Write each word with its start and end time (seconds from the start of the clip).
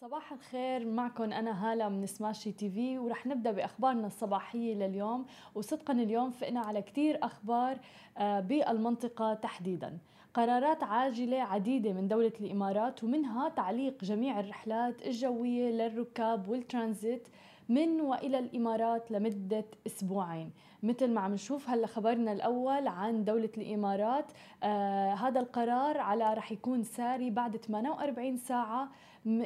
صباح 0.00 0.32
الخير 0.32 0.86
معكم 0.86 1.32
أنا 1.32 1.72
هالة 1.72 1.88
من 1.88 2.06
سماشي 2.06 2.52
تي 2.52 2.70
في 2.70 2.98
ورح 2.98 3.26
نبدأ 3.26 3.50
بأخبارنا 3.50 4.06
الصباحية 4.06 4.74
لليوم. 4.74 5.26
وصدقا 5.54 5.92
اليوم 5.92 6.30
فقنا 6.30 6.60
على 6.60 6.82
كتير 6.82 7.18
أخبار 7.22 7.78
آه، 8.18 8.40
بالمنطقة 8.40 9.34
تحديدا. 9.34 9.98
قرارات 10.34 10.82
عاجلة 10.82 11.42
عديدة 11.42 11.92
من 11.92 12.08
دولة 12.08 12.32
الإمارات 12.40 13.04
ومنها 13.04 13.48
تعليق 13.48 14.04
جميع 14.04 14.40
الرحلات 14.40 15.06
الجوية 15.06 15.70
للركاب 15.70 16.48
والترانزيت. 16.48 17.28
من 17.68 18.00
وإلى 18.00 18.38
الإمارات 18.38 19.10
لمدة 19.10 19.64
أسبوعين. 19.86 20.50
مثل 20.82 21.10
ما 21.10 21.20
عم 21.20 21.32
نشوف 21.32 21.70
هلا 21.70 21.86
خبرنا 21.86 22.32
الأول 22.32 22.86
عن 22.88 23.24
دولة 23.24 23.50
الإمارات. 23.58 24.24
آه 24.62 25.14
هذا 25.14 25.40
القرار 25.40 25.98
على 25.98 26.34
رح 26.34 26.52
يكون 26.52 26.82
ساري 26.82 27.30
بعد 27.30 27.56
48 27.56 28.36
ساعة 28.36 28.88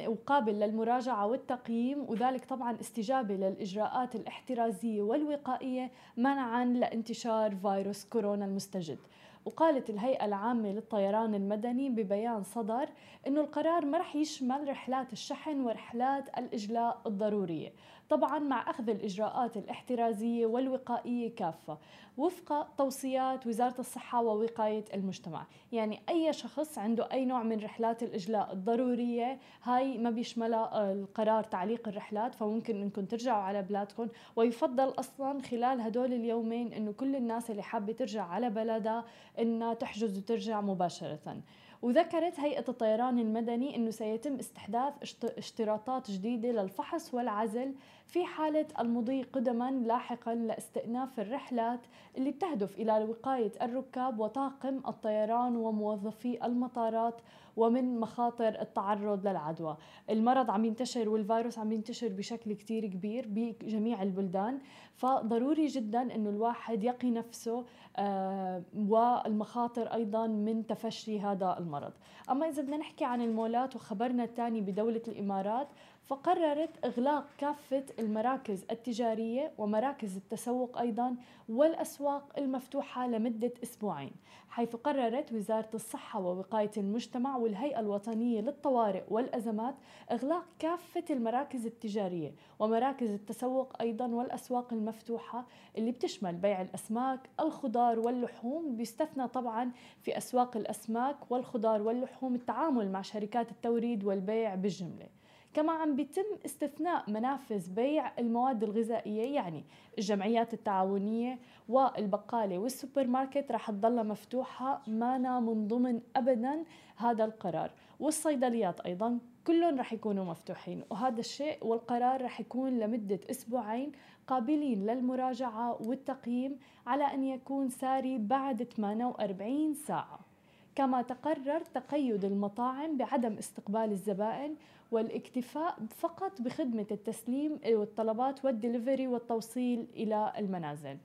وقابل 0.07 0.59
للمراجعة 0.59 1.27
والتقييم 1.27 2.05
وذلك 2.09 2.45
طبعا 2.45 2.77
استجابة 2.81 3.35
للإجراءات 3.35 4.15
الاحترازية 4.15 5.01
والوقائية 5.01 5.91
منعا 6.17 6.65
لانتشار 6.65 7.55
فيروس 7.55 8.05
كورونا 8.05 8.45
المستجد. 8.45 8.97
وقالت 9.45 9.89
الهيئة 9.89 10.25
العامة 10.25 10.71
للطيران 10.71 11.35
المدني 11.35 11.89
ببيان 11.89 12.43
صدر 12.43 12.89
أنه 13.27 13.41
القرار 13.41 13.85
ما 13.85 13.97
رح 13.97 14.15
يشمل 14.15 14.67
رحلات 14.67 15.13
الشحن 15.13 15.61
ورحلات 15.61 16.37
الإجلاء 16.37 17.01
الضرورية 17.05 17.73
طبعا 18.11 18.39
مع 18.39 18.69
أخذ 18.69 18.89
الإجراءات 18.89 19.57
الاحترازية 19.57 20.45
والوقائية 20.45 21.35
كافة 21.35 21.77
وفق 22.17 22.75
توصيات 22.77 23.47
وزارة 23.47 23.79
الصحة 23.79 24.21
ووقاية 24.21 24.85
المجتمع. 24.93 25.45
يعني 25.71 25.99
أي 26.09 26.33
شخص 26.33 26.77
عنده 26.77 27.11
أي 27.11 27.25
نوع 27.25 27.43
من 27.43 27.59
رحلات 27.59 28.03
الإجلاء 28.03 28.53
الضرورية 28.53 29.39
هاي 29.63 29.97
ما 29.97 30.09
بيشملها 30.09 30.91
القرار 30.91 31.43
تعليق 31.43 31.87
الرحلات 31.87 32.35
فممكن 32.35 32.81
أنكم 32.81 33.05
ترجعوا 33.05 33.43
على 33.43 33.61
بلادكم. 33.61 34.07
ويفضل 34.35 34.89
أصلا 34.89 35.41
خلال 35.41 35.81
هدول 35.81 36.13
اليومين 36.13 36.73
أنه 36.73 36.91
كل 36.91 37.15
الناس 37.15 37.51
اللي 37.51 37.61
حابة 37.63 37.93
ترجع 37.93 38.23
على 38.23 38.49
بلدها 38.49 39.05
أنها 39.39 39.73
تحجز 39.73 40.17
وترجع 40.17 40.61
مباشرة. 40.61 41.41
وذكرت 41.81 42.39
هيئة 42.39 42.65
الطيران 42.69 43.19
المدني 43.19 43.75
أنه 43.75 43.89
سيتم 43.91 44.35
استحداث 44.35 44.93
اشتراطات 45.37 46.11
جديدة 46.11 46.51
للفحص 46.51 47.13
والعزل 47.13 47.73
في 48.07 48.25
حالة 48.25 48.65
المضي 48.79 49.21
قدما 49.23 49.71
لاحقا 49.71 50.35
لاستئناف 50.35 51.19
الرحلات 51.19 51.79
اللي 52.17 52.31
بتهدف 52.31 52.79
إلى 52.79 53.03
وقاية 53.03 53.51
الركاب 53.61 54.19
وطاقم 54.19 54.81
الطيران 54.87 55.55
وموظفي 55.55 56.45
المطارات 56.45 57.21
ومن 57.57 57.99
مخاطر 57.99 58.61
التعرض 58.61 59.27
للعدوى. 59.27 59.77
المرض 60.09 60.51
عم 60.51 60.65
ينتشر 60.65 61.09
والفيروس 61.09 61.59
عم 61.59 61.71
ينتشر 61.71 62.07
بشكل 62.07 62.53
كتير 62.53 62.85
كبير 62.85 63.25
بجميع 63.29 64.03
البلدان 64.03 64.59
فضروري 64.95 65.67
جدا 65.67 66.15
إنه 66.15 66.29
الواحد 66.29 66.83
يقي 66.83 67.11
نفسه 67.11 67.65
آه 67.97 68.63
والمخاطر 68.77 69.93
أيضا 69.93 70.27
من 70.27 70.67
تفشي 70.67 71.19
هذا 71.19 71.55
المرض. 71.59 71.93
أما 72.29 72.49
إذا 72.49 72.61
بدنا 72.61 72.77
نحكي 72.77 73.05
عن 73.05 73.21
المولات 73.21 73.75
وخبرنا 73.75 74.23
الثاني 74.23 74.61
بدولة 74.61 75.01
الإمارات 75.07 75.67
فقررت 76.03 76.85
إغلاق 76.85 77.25
كافة 77.37 77.83
المراكز 77.99 78.65
التجارية 78.71 79.51
ومراكز 79.57 80.17
التسوق 80.17 80.77
أيضا 80.77 81.15
والأسواق 81.49 82.33
المفتوحة 82.37 83.07
لمدة 83.07 83.53
أسبوعين 83.63 84.11
حيث 84.49 84.75
قررت 84.75 85.33
وزارة 85.33 85.69
الصحة 85.73 86.19
ووقاية 86.19 86.71
المجتمع 86.77 87.37
والهيئة 87.41 87.79
الوطنية 87.79 88.41
للطوارئ 88.41 89.03
والأزمات 89.09 89.75
إغلاق 90.11 90.45
كافة 90.59 91.03
المراكز 91.09 91.65
التجارية 91.65 92.33
ومراكز 92.59 93.09
التسوق 93.11 93.81
أيضا 93.81 94.07
والأسواق 94.07 94.73
المفتوحة 94.73 95.45
اللي 95.77 95.91
بتشمل 95.91 96.35
بيع 96.35 96.61
الأسماك 96.61 97.29
الخضار 97.39 97.99
واللحوم 97.99 98.75
بيستثنى 98.75 99.27
طبعا 99.27 99.71
في 100.01 100.17
أسواق 100.17 100.57
الأسماك 100.57 101.31
والخضار 101.31 101.81
واللحوم 101.81 102.35
التعامل 102.35 102.91
مع 102.91 103.01
شركات 103.01 103.51
التوريد 103.51 104.03
والبيع 104.03 104.55
بالجملة. 104.55 105.07
كما 105.53 105.71
عم 105.73 105.95
بيتم 105.95 106.23
استثناء 106.45 107.09
منافذ 107.09 107.69
بيع 107.69 108.11
المواد 108.19 108.63
الغذائية 108.63 109.35
يعني 109.35 109.63
الجمعيات 109.97 110.53
التعاونية 110.53 111.39
والبقالة 111.69 112.57
والسوبر 112.57 113.07
ماركت 113.07 113.51
رح 113.51 113.71
تضل 113.71 114.07
مفتوحة 114.07 114.81
مانا 114.87 115.39
من 115.39 115.67
ضمن 115.67 116.01
أبدا 116.15 116.63
هذا 116.97 117.25
القرار. 117.25 117.71
والصيدليات 117.99 118.81
أيضا 118.81 119.19
كلهم 119.47 119.79
رح 119.79 119.93
يكونوا 119.93 120.25
مفتوحين 120.25 120.83
وهذا 120.89 121.19
الشيء 121.19 121.65
والقرار 121.65 122.23
رح 122.23 122.39
يكون 122.39 122.79
لمدة 122.79 123.19
أسبوعين 123.29 123.91
قابلين 124.27 124.85
للمراجعة 124.85 125.81
والتقييم 125.81 126.59
على 126.87 127.03
أن 127.03 127.23
يكون 127.23 127.69
ساري 127.69 128.17
بعد 128.17 128.63
48 128.63 129.73
ساعة. 129.73 130.30
كما 130.75 131.01
تقرر 131.01 131.59
تقيد 131.59 132.25
المطاعم 132.25 132.97
بعدم 132.97 133.33
استقبال 133.33 133.91
الزبائن 133.91 134.55
والاكتفاء 134.91 135.75
فقط 135.97 136.41
بخدمة 136.41 136.85
التسليم 136.91 137.59
والطلبات 137.65 138.45
والدليفري 138.45 139.07
والتوصيل 139.07 139.87
إلى 139.95 140.33
المنازل. 140.37 140.97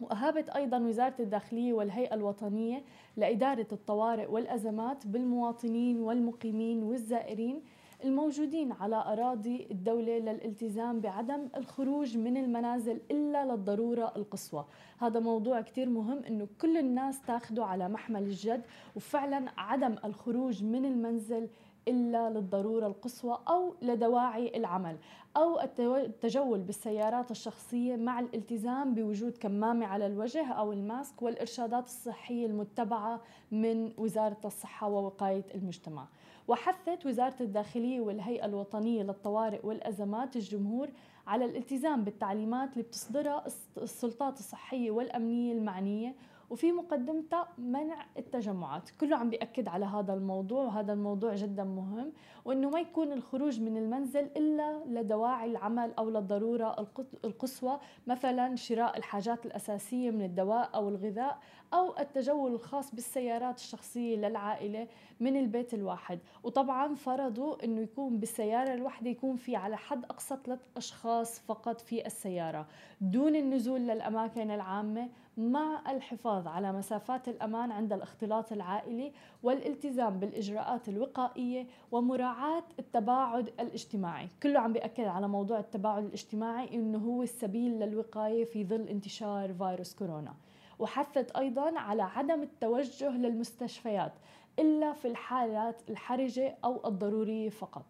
وأهابت 0.00 0.48
أيضا 0.48 0.78
وزارة 0.78 1.14
الداخلية 1.20 1.72
والهيئة 1.72 2.14
الوطنية 2.14 2.82
لإدارة 3.16 3.66
الطوارئ 3.72 4.26
والأزمات 4.26 5.06
بالمواطنين 5.06 6.00
والمقيمين 6.00 6.82
والزائرين 6.82 7.62
الموجودين 8.04 8.72
على 8.72 8.96
أراضي 8.96 9.66
الدولة 9.70 10.18
للالتزام 10.18 11.00
بعدم 11.00 11.48
الخروج 11.56 12.18
من 12.18 12.36
المنازل 12.36 13.00
إلا 13.10 13.44
للضرورة 13.44 14.12
القصوى. 14.16 14.64
هذا 14.98 15.20
موضوع 15.20 15.60
كتير 15.60 15.88
مهم 15.88 16.18
أنه 16.24 16.48
كل 16.60 16.76
الناس 16.76 17.22
تاخده 17.22 17.64
على 17.64 17.88
محمل 17.88 18.22
الجد 18.22 18.62
وفعلا 18.96 19.52
عدم 19.56 19.96
الخروج 20.04 20.64
من 20.64 20.84
المنزل 20.84 21.48
إلا 21.88 22.30
للضرورة 22.30 22.86
القصوى 22.86 23.38
أو 23.48 23.74
لدواعي 23.82 24.56
العمل 24.56 24.96
أو 25.36 25.60
التجول 25.60 26.60
بالسيارات 26.60 27.30
الشخصية 27.30 27.96
مع 27.96 28.20
الالتزام 28.20 28.94
بوجود 28.94 29.38
كمامة 29.38 29.86
على 29.86 30.06
الوجه 30.06 30.52
أو 30.52 30.72
الماسك 30.72 31.22
والإرشادات 31.22 31.84
الصحية 31.84 32.46
المتبعة 32.46 33.20
من 33.52 33.92
وزارة 33.98 34.40
الصحة 34.44 34.88
ووقاية 34.88 35.44
المجتمع. 35.54 36.06
وحثت 36.48 37.06
وزارة 37.06 37.36
الداخلية 37.40 38.00
والهيئة 38.00 38.44
الوطنية 38.46 39.02
للطوارئ 39.02 39.66
والأزمات 39.66 40.36
الجمهور 40.36 40.88
على 41.26 41.44
الالتزام 41.44 42.04
بالتعليمات 42.04 42.72
اللي 42.72 42.82
بتصدرها 42.82 43.44
السلطات 43.76 44.38
الصحية 44.38 44.90
والأمنية 44.90 45.52
المعنية 45.52 46.14
وفي 46.52 46.72
مقدمتها 46.72 47.48
منع 47.58 48.06
التجمعات. 48.18 48.90
كله 48.90 49.16
عم 49.16 49.30
بيأكد 49.30 49.68
على 49.68 49.84
هذا 49.84 50.14
الموضوع 50.14 50.64
وهذا 50.64 50.92
الموضوع 50.92 51.34
جدا 51.34 51.64
مهم 51.64 52.12
وإنه 52.44 52.70
ما 52.70 52.80
يكون 52.80 53.12
الخروج 53.12 53.60
من 53.60 53.76
المنزل 53.76 54.30
إلا 54.36 54.84
لدواعي 54.86 55.50
العمل 55.50 55.92
أو 55.98 56.10
للضرورة 56.10 56.86
القصوى 57.24 57.78
مثلا 58.06 58.56
شراء 58.56 58.98
الحاجات 58.98 59.46
الأساسية 59.46 60.10
من 60.10 60.24
الدواء 60.24 60.70
أو 60.74 60.88
الغذاء 60.88 61.38
أو 61.74 61.98
التجول 61.98 62.54
الخاص 62.54 62.94
بالسيارات 62.94 63.58
الشخصية 63.58 64.16
للعائلة 64.16 64.88
من 65.20 65.36
البيت 65.36 65.74
الواحد. 65.74 66.18
وطبعا 66.42 66.94
فرضوا 66.94 67.64
إنه 67.64 67.80
يكون 67.80 68.18
بالسيارة 68.18 68.74
الواحدة 68.74 69.10
يكون 69.10 69.36
في 69.36 69.56
على 69.56 69.76
حد 69.76 70.04
أقصى 70.04 70.36
ثلاث 70.44 70.60
أشخاص 70.76 71.40
فقط 71.40 71.80
في 71.80 72.06
السيارة. 72.06 72.66
دون 73.00 73.36
النزول 73.36 73.80
للأماكن 73.80 74.50
العامة 74.50 75.08
مع 75.36 75.90
الحفاظ 75.90 76.46
على 76.46 76.72
مسافات 76.72 77.28
الأمان 77.28 77.72
عند 77.72 77.92
الاختلاط 77.92 78.52
العائلي 78.52 79.12
والالتزام 79.42 80.20
بالإجراءات 80.20 80.88
الوقائية 80.88 81.66
ومراعاة 81.92 82.64
التباعد 82.78 83.48
الاجتماعي. 83.60 84.28
كله 84.42 84.60
عم 84.60 84.72
بيأكد 84.72 85.04
على 85.04 85.28
موضوع 85.28 85.58
التباعد 85.58 86.04
الاجتماعي 86.04 86.74
إنه 86.74 86.98
هو 86.98 87.22
السبيل 87.22 87.72
للوقاية 87.80 88.44
في 88.44 88.64
ظل 88.64 88.88
انتشار 88.88 89.54
فيروس 89.54 89.94
كورونا. 89.94 90.34
وحثت 90.78 91.30
أيضا 91.30 91.78
على 91.78 92.02
عدم 92.02 92.42
التوجه 92.42 93.10
للمستشفيات 93.10 94.12
إلا 94.58 94.92
في 94.92 95.08
الحالات 95.08 95.82
الحرجة 95.90 96.58
أو 96.64 96.88
الضرورية 96.88 97.48
فقط. 97.48 97.84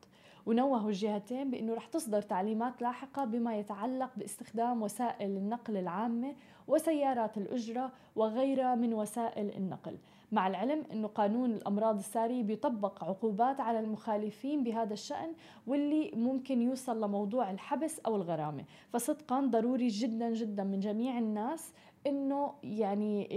ونوهوا 0.46 0.88
الجهتين 0.88 1.50
بأنه 1.50 1.74
رح 1.74 1.86
تصدر 1.86 2.22
تعليمات 2.22 2.82
لاحقة 2.82 3.24
بما 3.24 3.56
يتعلق 3.56 4.10
باستخدام 4.16 4.82
وسائل 4.82 5.30
النقل 5.30 5.76
العامة 5.76 6.34
وسيارات 6.68 7.38
الأجرة 7.38 7.92
وغيرها 8.16 8.74
من 8.74 8.94
وسائل 8.94 9.56
النقل. 9.56 9.98
مع 10.32 10.46
العلم 10.46 10.84
أنه 10.92 11.08
قانون 11.08 11.50
الأمراض 11.50 11.98
السارية 11.98 12.42
بيطبق 12.42 13.04
عقوبات 13.04 13.60
على 13.60 13.80
المخالفين 13.80 14.64
بهذا 14.64 14.92
الشأن 14.92 15.32
واللي 15.66 16.10
ممكن 16.14 16.62
يوصل 16.62 17.04
لموضوع 17.04 17.50
الحبس 17.50 18.00
أو 18.06 18.16
الغرامة. 18.16 18.64
فصدقا 18.92 19.40
ضروري 19.40 19.88
جدا 19.88 20.30
جدا 20.30 20.64
من 20.64 20.80
جميع 20.80 21.18
الناس 21.18 21.72
إنه 22.06 22.52
يعني 22.62 23.34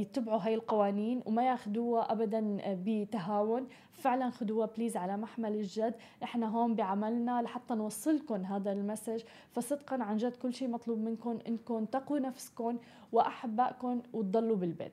يتبعوا 0.00 0.38
هاي 0.38 0.54
القوانين 0.54 1.22
وما 1.26 1.46
ياخذوها 1.46 2.12
ابدا 2.12 2.60
بتهاون. 2.66 3.66
فعلا 3.92 4.30
خذوها 4.30 4.66
please 4.66 4.96
على 4.96 5.16
محمل 5.16 5.52
الجد. 5.52 5.94
إحنا 6.22 6.46
هون 6.48 6.74
بعملنا 6.74 7.42
لحتى 7.42 7.74
نوصلكم 7.74 8.44
هذا 8.44 8.72
ال 8.72 8.78
message. 8.78 9.22
فصدقا 9.50 10.02
عن 10.02 10.16
جد 10.16 10.36
كل 10.36 10.54
شيء 10.54 10.68
مطلوب 10.68 10.98
منكم 10.98 11.38
إنكم 11.48 11.84
تقوا 11.84 12.18
نفسكم 12.18 12.78
وأحبائكم 13.12 14.02
وتضلوا 14.12 14.56
بالبيت. 14.56 14.92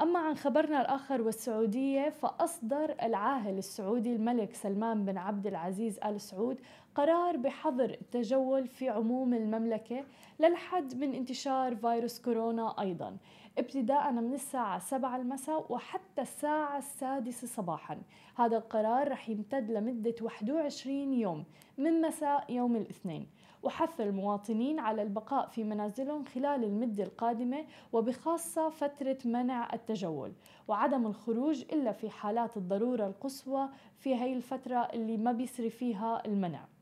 أما 0.00 0.18
عن 0.18 0.34
خبرنا 0.34 0.80
الآخر 0.80 1.22
والسعودية 1.22 2.08
فأصدر 2.08 2.94
العاهل 3.02 3.58
السعودي 3.58 4.12
الملك 4.12 4.54
سلمان 4.54 5.04
بن 5.04 5.18
عبد 5.18 5.46
العزيز 5.46 5.98
آل 5.98 6.20
سعود 6.20 6.60
قرار 6.94 7.36
بحظر 7.36 7.90
التجول 7.90 8.66
في 8.66 8.88
عموم 8.88 9.34
المملكة 9.34 10.04
للحد 10.40 10.94
من 10.94 11.14
انتشار 11.14 11.76
فيروس 11.76 12.20
كورونا 12.20 12.80
أيضا. 12.80 13.16
ابتداء 13.58 14.12
من 14.12 14.34
الساعة 14.34 14.78
7 14.78 15.16
المساء 15.16 15.72
وحتى 15.72 16.22
الساعة 16.22 16.78
السادسة 16.78 17.46
صباحا. 17.46 18.02
هذا 18.36 18.56
القرار 18.56 19.08
رح 19.08 19.28
يمتد 19.28 19.70
لمدة 19.70 20.14
21 20.20 21.12
يوم 21.12 21.44
من 21.78 22.00
مساء 22.00 22.52
يوم 22.52 22.76
الاثنين. 22.76 23.26
وحث 23.62 24.00
المواطنين 24.00 24.78
على 24.78 25.02
البقاء 25.02 25.46
في 25.46 25.64
منازلهم 25.64 26.24
خلال 26.24 26.64
المدة 26.64 27.04
القادمة 27.04 27.64
وبخاصة 27.92 28.68
فترة 28.68 29.18
منع 29.24 29.74
التجول 29.74 30.32
وعدم 30.68 31.06
الخروج 31.06 31.62
إلا 31.72 31.92
في 31.92 32.10
حالات 32.10 32.56
الضرورة 32.56 33.06
القصوى 33.06 33.68
في 33.98 34.14
هي 34.14 34.32
الفترة 34.32 34.78
اللي 34.78 35.16
ما 35.16 35.32
بيسري 35.32 35.70
فيها 35.70 36.22
المنع. 36.26 36.73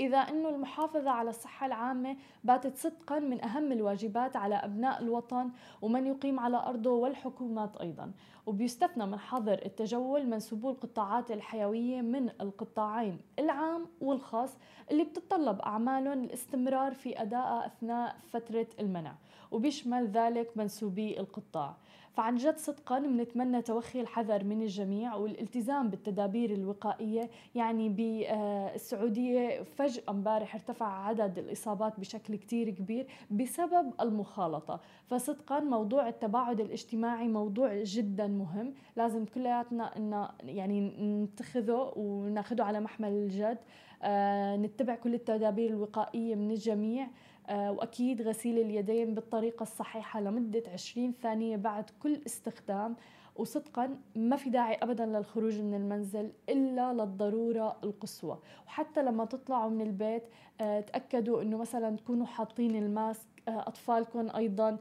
إذا 0.00 0.18
أنه 0.18 0.48
المحافظة 0.48 1.10
على 1.10 1.30
الصحة 1.30 1.66
العامة 1.66 2.16
باتت 2.44 2.76
صدقا 2.76 3.18
من 3.18 3.44
أهم 3.44 3.72
الواجبات 3.72 4.36
على 4.36 4.54
أبناء 4.54 5.02
الوطن 5.02 5.50
ومن 5.82 6.06
يقيم 6.06 6.40
على 6.40 6.56
أرضه 6.56 6.90
والحكومات 6.90 7.76
أيضا. 7.76 8.12
وبيستثنى 8.46 9.06
من 9.06 9.18
حظر 9.18 9.52
التجول 9.64 10.26
منسوبو 10.26 10.70
القطاعات 10.70 11.30
الحيوية 11.30 12.00
من 12.00 12.30
القطاعين 12.40 13.20
العام 13.38 13.86
والخاص 14.00 14.56
اللي 14.90 15.04
بتتطلب 15.04 15.60
أعمالهم 15.60 16.24
الاستمرار 16.24 16.94
في 16.94 17.22
أدائها 17.22 17.66
أثناء 17.66 18.16
فترة 18.30 18.66
المنع 18.80 19.14
وبيشمل 19.50 20.06
ذلك 20.08 20.56
منسوبي 20.56 21.20
القطاع. 21.20 21.76
فعن 22.18 22.36
جد 22.36 22.56
صدقا 22.56 22.98
بنتمنى 22.98 23.62
توخي 23.62 24.00
الحذر 24.00 24.44
من 24.44 24.62
الجميع 24.62 25.14
والالتزام 25.14 25.88
بالتدابير 25.88 26.50
الوقائية. 26.50 27.30
يعني 27.54 27.88
بالسعودية 27.88 29.62
فجأة 29.62 30.02
امبارح 30.08 30.54
ارتفع 30.54 30.86
عدد 30.86 31.38
الإصابات 31.38 32.00
بشكل 32.00 32.36
كتير 32.36 32.70
كبير 32.70 33.06
بسبب 33.30 33.92
المخالطة. 34.00 34.80
فصدقا 35.06 35.60
موضوع 35.60 36.08
التباعد 36.08 36.60
الاجتماعي 36.60 37.28
موضوع 37.28 37.82
جدا 37.82 38.26
مهم. 38.26 38.74
لازم 38.96 39.24
كلياتنا 39.24 39.96
إن 39.96 40.28
يعني 40.42 40.80
نتخذه 41.24 41.92
وناخذه 41.96 42.62
على 42.62 42.80
محمل 42.80 43.12
الجد. 43.12 43.58
آه 44.02 44.56
نتبع 44.56 44.94
كل 44.94 45.14
التدابير 45.14 45.70
الوقائية 45.70 46.34
من 46.34 46.50
الجميع. 46.50 47.08
آه، 47.48 47.72
وأكيد 47.72 48.22
غسيل 48.22 48.58
اليدين 48.58 49.14
بالطريقة 49.14 49.62
الصحيحة 49.62 50.20
لمدة 50.20 50.62
20 50.72 51.12
ثانية 51.22 51.56
بعد 51.56 51.90
كل 52.02 52.20
استخدام. 52.26 52.96
وصدقا 53.36 53.98
ما 54.16 54.36
في 54.36 54.50
داعي 54.50 54.74
ابدا 54.74 55.06
للخروج 55.06 55.60
من 55.60 55.74
المنزل 55.74 56.32
إلا 56.48 56.92
للضرورة 56.92 57.76
القصوى. 57.84 58.38
وحتى 58.66 59.02
لما 59.02 59.24
تطلعوا 59.24 59.70
من 59.70 59.80
البيت 59.80 60.22
آه، 60.60 60.80
تأكدوا 60.80 61.42
إنه 61.42 61.56
مثلا 61.56 61.96
تكونوا 61.96 62.26
حاطين 62.26 62.76
ال 62.76 62.86
mask 62.86 63.26
أطفالكم 63.48 64.30
أيضا. 64.36 64.78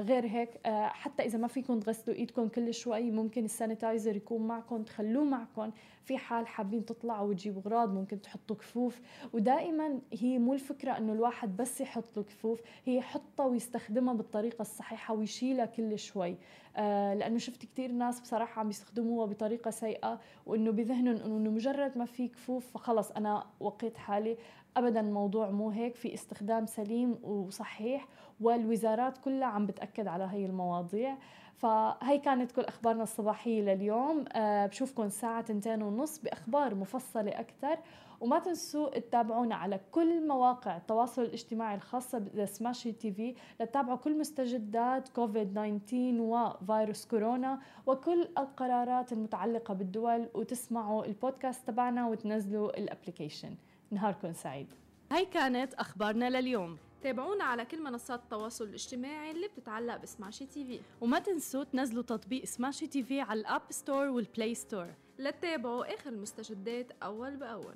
غير 0.00 0.26
هيك 0.26 0.66
حتى 0.66 1.22
إذا 1.22 1.38
ما 1.38 1.48
فيكم 1.48 1.80
تغسلوا 1.80 2.16
إيدكم 2.16 2.48
كل 2.48 2.74
شوي 2.74 3.10
ممكن 3.10 3.44
ال 3.44 3.51
sanitizer 3.51 4.16
يكون 4.16 4.46
معكم 4.46 4.82
تخلوه 4.82 5.24
معكم. 5.24 5.70
في 6.04 6.18
حال 6.18 6.46
حابين 6.46 6.84
تطلعوا 6.84 7.28
وتجيبوا 7.28 7.62
أغراض 7.62 7.94
ممكن 7.94 8.20
تحطوا 8.20 8.56
كفوف. 8.56 9.00
ودائما 9.32 10.00
هي 10.12 10.38
مو 10.38 10.54
الفكرة 10.54 10.98
إنه 10.98 11.12
الواحد 11.12 11.56
بس 11.56 11.80
يحط 11.80 12.16
له 12.16 12.22
كفوف 12.22 12.60
هي 12.84 12.96
يحطها 12.96 13.46
ويستخدمها 13.46 14.14
بالطريقة 14.14 14.62
الصحيحة 14.62 15.14
ويشيلها 15.14 15.66
كل 15.66 15.98
شوي. 15.98 16.36
آه 16.76 17.14
لأنه 17.14 17.38
شفت 17.38 17.64
كثير 17.64 17.92
ناس 17.92 18.20
بصراحة 18.20 18.60
عم 18.60 18.70
يستخدموها 18.70 19.26
بطريقة 19.26 19.70
سيئة 19.70 20.20
وإنه 20.46 20.70
بذهنهم 20.70 21.16
إنه 21.16 21.50
مجرد 21.50 21.98
ما 21.98 22.04
في 22.04 22.28
كفوف 22.28 22.70
فخلص 22.72 23.10
أنا 23.10 23.46
وقيت 23.60 23.96
حالي. 23.96 24.36
ابدا 24.76 25.00
الموضوع 25.00 25.50
مو 25.50 25.70
هيك 25.70 25.94
في 25.94 26.14
استخدام 26.14 26.66
سليم 26.66 27.18
وصحيح 27.86 28.08
والوزارات 28.40 29.18
كلها 29.18 29.48
عم 29.48 29.66
بتأكد 29.66 30.06
على 30.06 30.28
هي 30.32 30.46
المواضيع. 30.46 31.16
فهي 31.56 32.18
كانت 32.18 32.52
كل 32.52 32.62
أخبارنا 32.62 33.02
الصباحية 33.02 33.62
لليوم. 33.62 34.24
أه 34.32 34.66
بشوفكم 34.66 35.02
الساعة 35.02 35.40
تنتين 35.40 35.82
ونص 35.82 36.18
بأخبار 36.18 36.74
مفصلة 36.74 37.40
أكثر. 37.40 37.78
وما 38.20 38.38
تنسوا 38.38 38.98
تتابعونا 38.98 39.54
على 39.54 39.80
كل 39.92 40.28
مواقع 40.28 40.76
التواصل 40.76 41.22
الاجتماعي 41.22 41.74
الخاصة 41.74 42.18
ب 42.18 42.92
Smashi 42.92 43.12
TV 43.12 43.34
لتتابعوا 43.60 43.96
كل 43.96 44.18
مستجدات 44.18 45.08
كوفيد 45.08 45.52
19 45.52 46.20
وفيروس 46.20 47.06
كورونا 47.06 47.58
وكل 47.86 48.28
القرارات 48.38 49.12
المتعلقة 49.12 49.74
بالدول 49.74 50.28
وتسمعوا 50.34 51.04
البودكاست 51.04 51.66
تبعنا 51.66 52.06
وتنزلوا 52.06 52.78
ال 52.78 52.84
application. 52.84 53.54
نهاركم 53.90 54.32
سعيد. 54.32 54.66
هاي 55.12 55.24
كانت 55.24 55.74
أخبارنا 55.74 56.30
لليوم. 56.30 56.76
تابعونا 57.06 57.44
على 57.44 57.64
كل 57.64 57.82
منصات 57.82 58.20
التواصل 58.22 58.64
الاجتماعي 58.64 59.30
اللي 59.30 59.48
بتتعلق 59.48 59.96
ب 59.96 60.46
Smashi 60.46 60.64
TV 60.64 60.80
وما 61.00 61.18
تنسوا 61.18 61.64
تنزلوا 61.64 62.02
تطبيق 62.02 62.44
Smashi 62.44 62.86
TV 62.86 63.20
على 63.20 63.40
ال 63.40 63.45
App 63.45 63.62
Store 63.70 64.08
وال 64.08 64.23
Play 64.23 64.54
Store 64.54 64.94
لتتابعوا 65.18 65.94
آخر 65.94 66.10
المستجدات 66.10 66.92
أول 67.02 67.36
بأول. 67.36 67.74